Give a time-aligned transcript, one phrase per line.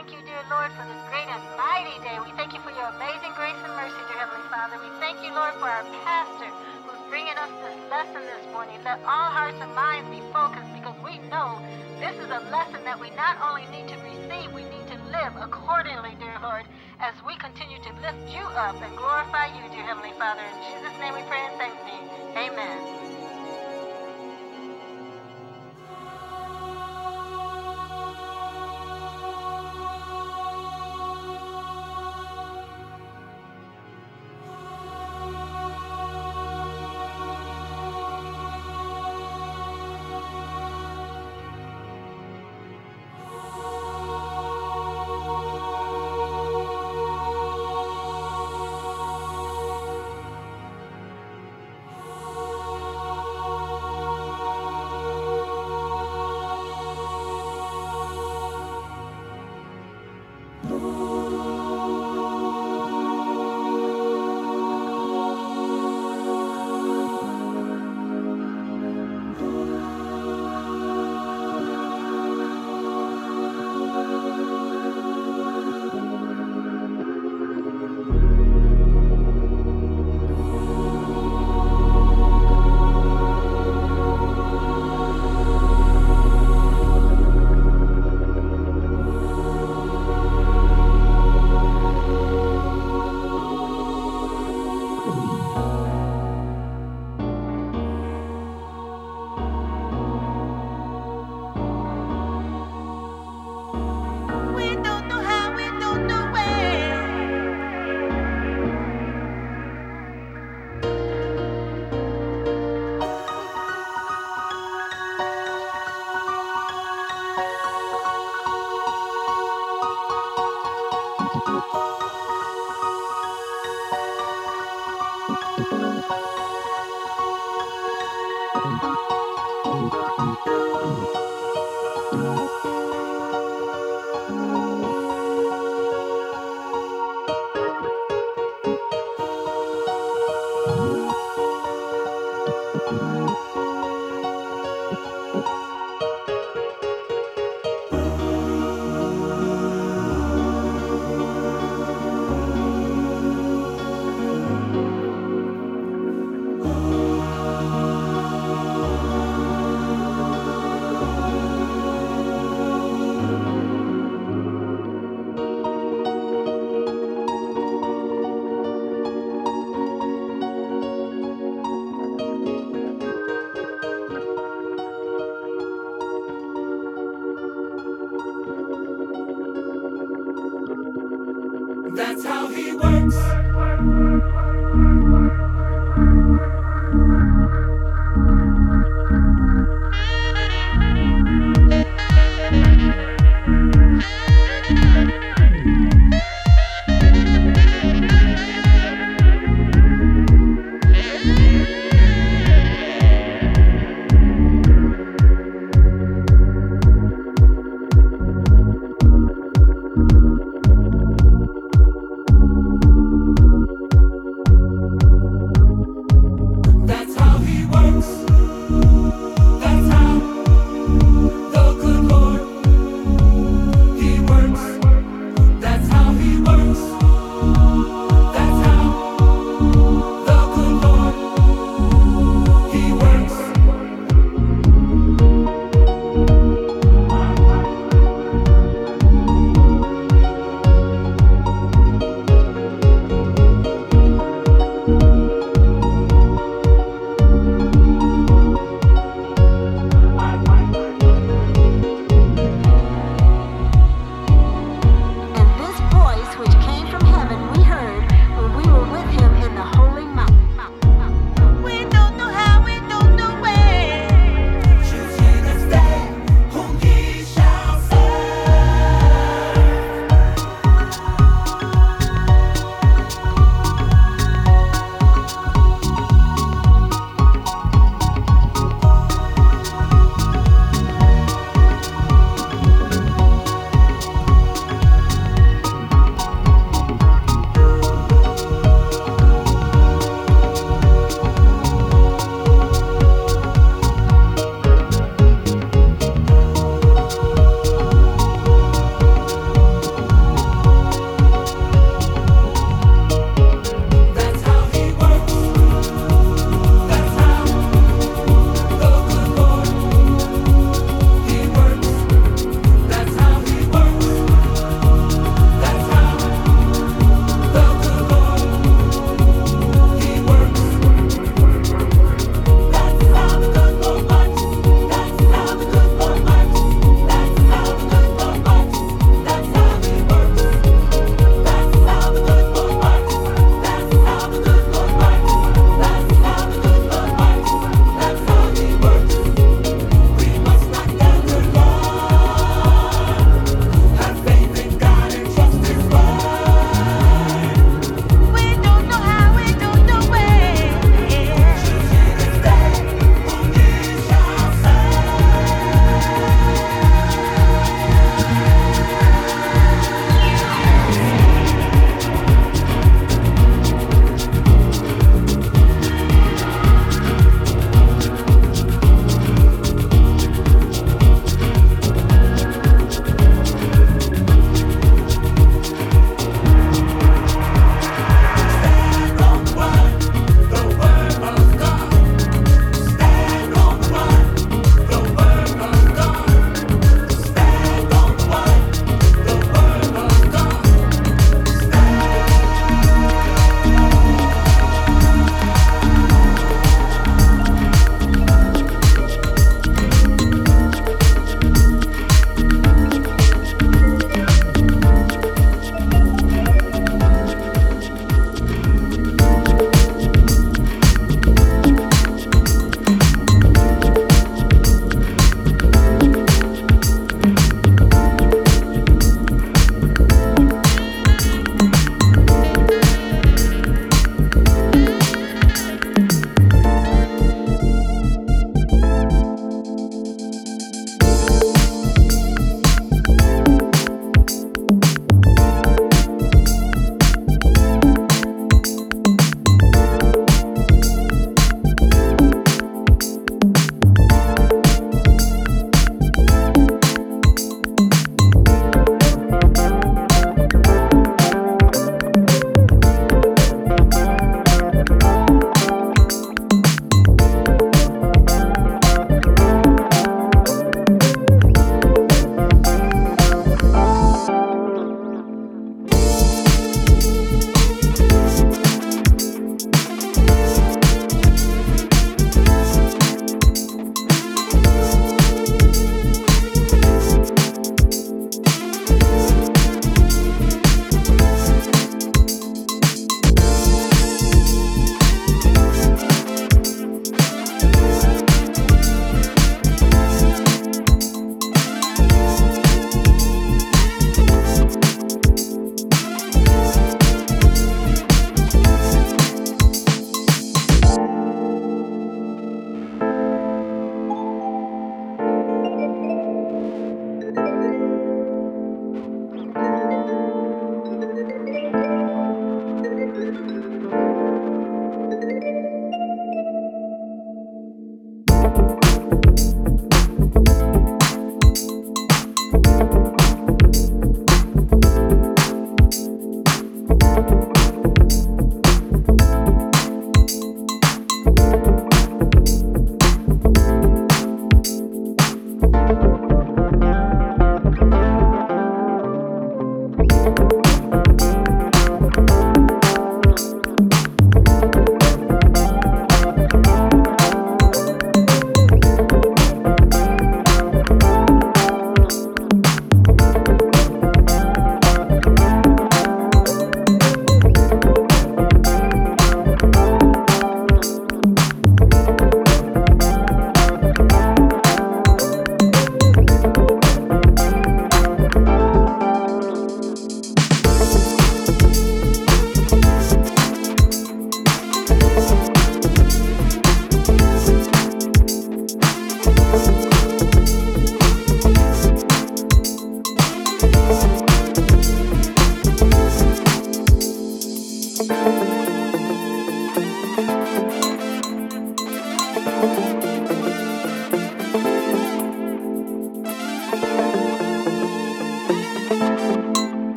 [0.00, 2.16] thank you, dear Lord, for this great and mighty day.
[2.24, 4.80] We thank you for your amazing grace and mercy, dear Heavenly Father.
[4.80, 6.48] We thank you, Lord, for our pastor
[6.88, 8.80] who's bringing us this lesson this morning.
[8.80, 11.60] Let all hearts and minds be focused because we know
[12.00, 15.36] this is a lesson that we not only need to receive, we need to live
[15.36, 16.64] accordingly, dear Lord,
[17.04, 20.40] as we continue to lift you up and glorify you, dear Heavenly Father.
[20.40, 22.00] In Jesus' name we pray and thank thee.
[22.40, 22.99] Amen.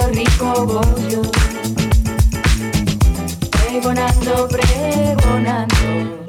[0.00, 1.22] Rico voy yo,
[3.50, 6.21] pregonando, pregonando.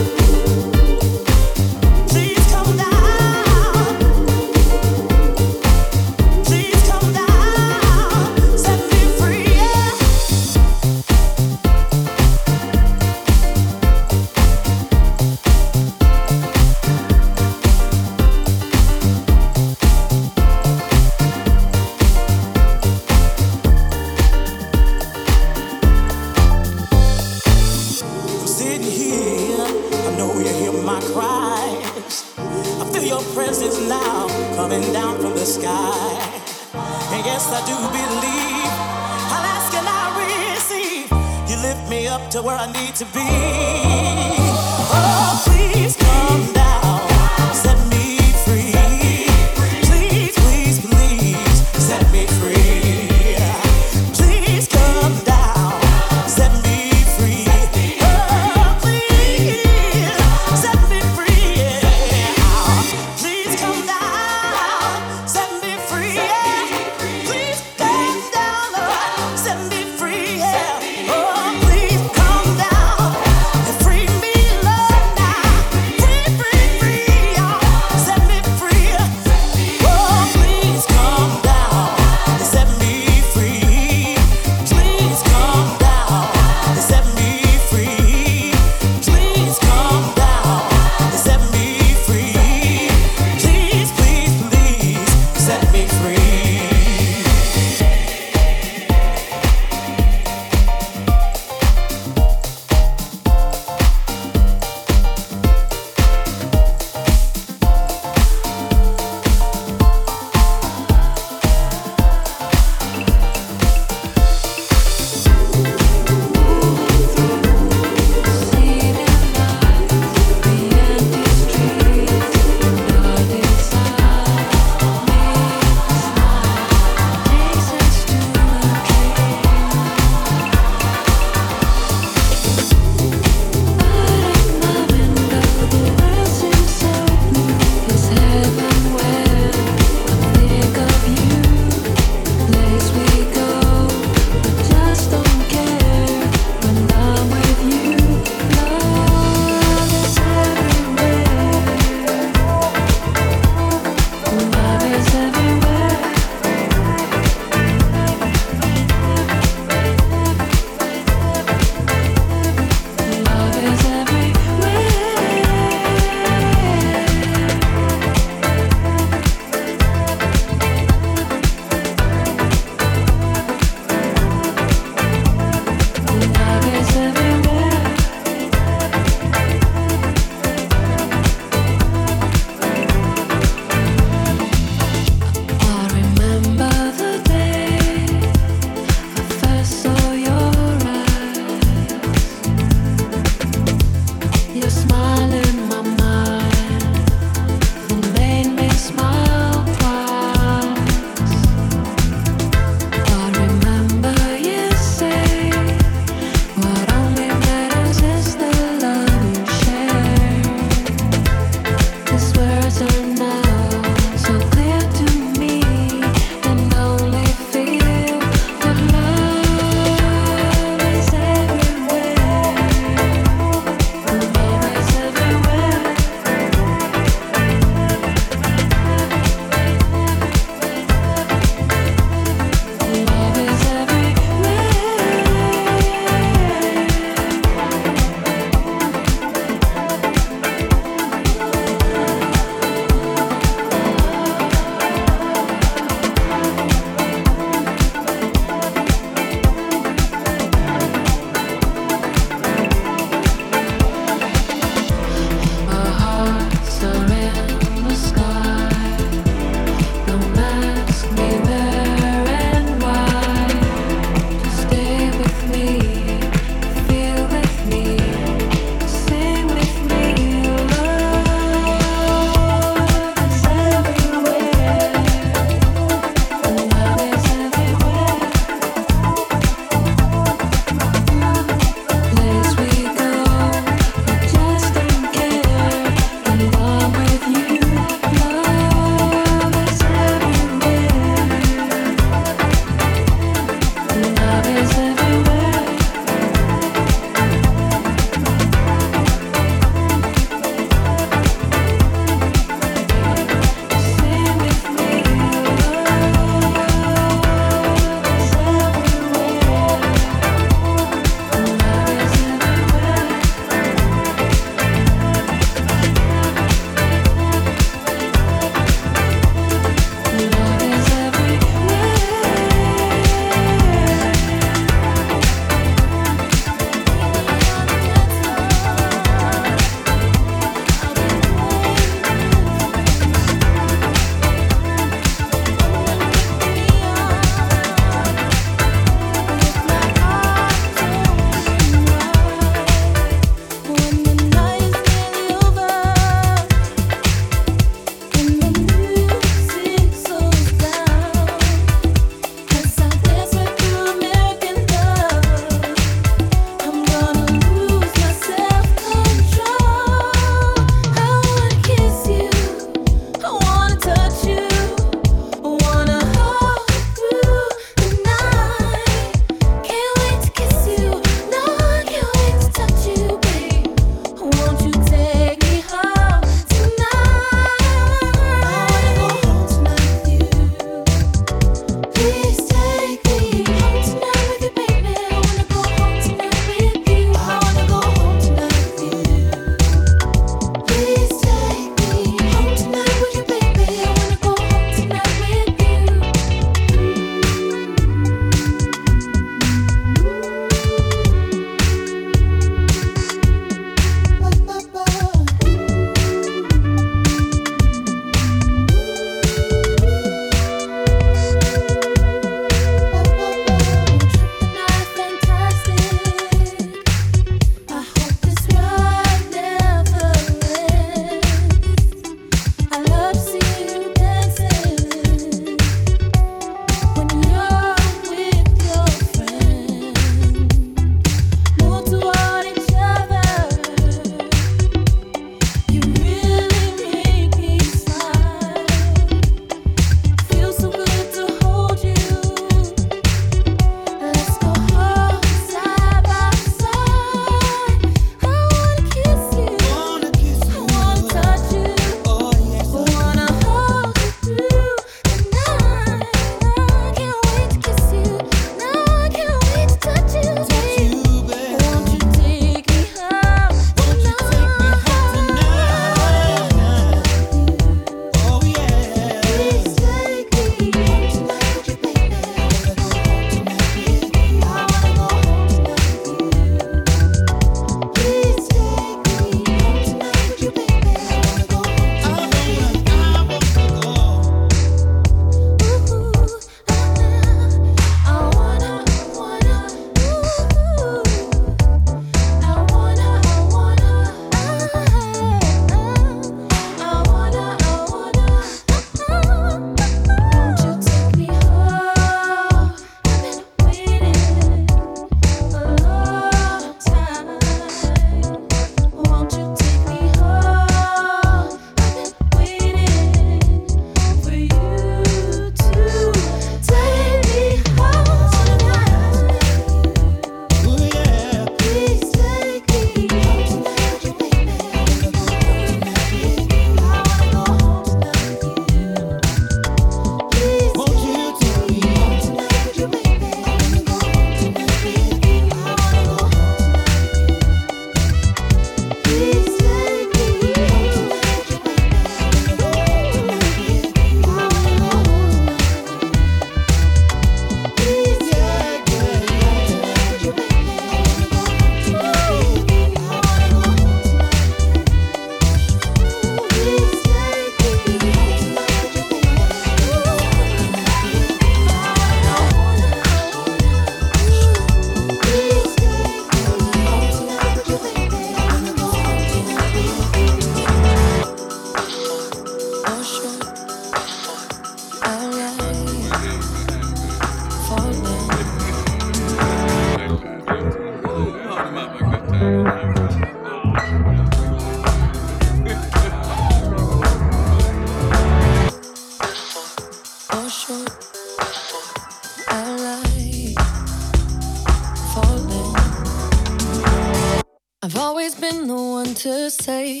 [599.65, 600.00] But